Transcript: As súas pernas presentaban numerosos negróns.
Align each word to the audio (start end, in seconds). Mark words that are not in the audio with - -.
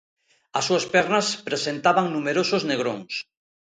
As 0.57 0.63
súas 0.67 0.85
pernas 0.93 1.27
presentaban 1.47 2.07
numerosos 2.15 2.61
negróns. 2.71 3.13